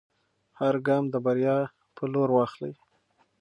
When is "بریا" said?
1.25-1.57